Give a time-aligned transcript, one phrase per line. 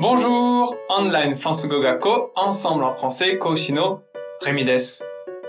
[0.00, 0.76] Bonjour!
[0.90, 4.00] オンラインフランス語学校 Ensemble en français 講師の
[4.46, 5.08] レミです。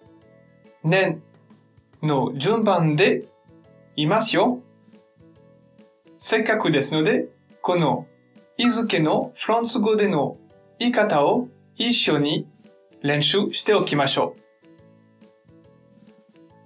[0.83, 1.23] 年
[2.03, 3.29] の順番で
[3.95, 4.59] いますよ。
[6.17, 7.29] せっかくですので、
[7.61, 8.07] この
[8.57, 10.35] 日付のフランス語での
[10.79, 12.46] 言い方を一緒に
[13.02, 14.34] 練習しておきましょ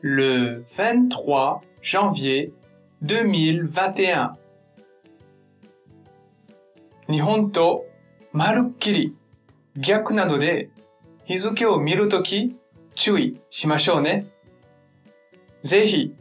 [0.01, 2.53] Le 23 janvier
[3.03, 4.33] 2021
[7.09, 7.85] 日本と
[8.31, 9.15] まるっきり
[9.75, 10.69] 逆なので
[11.25, 12.55] 日付を見るとき
[12.93, 14.27] 注意しましょうね。
[15.61, 16.15] ぜひ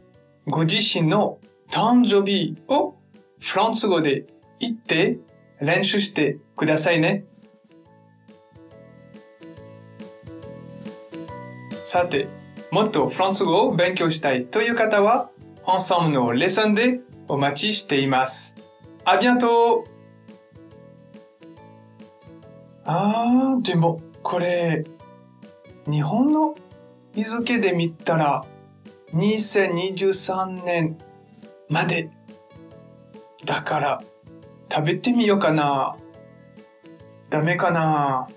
[0.47, 1.39] ご自身の
[1.71, 2.95] 誕生日を
[3.39, 4.25] フランス語で
[4.59, 5.17] 言って
[5.61, 7.23] 練習してくださいね。
[11.79, 12.27] さて、
[12.71, 15.29] もっとフランス語を勉強したいという方は、
[15.65, 18.57] アンサムのレッスンでお待ちしています。
[19.03, 19.95] ありがとう
[22.85, 24.85] あー、でも、これ、
[25.89, 26.55] 日本の
[27.13, 28.45] 日付で見たら、
[29.13, 30.97] 2023年
[31.69, 32.09] まで。
[33.45, 34.03] だから、
[34.71, 35.95] 食べてみようかな。
[37.29, 38.27] ダメかな。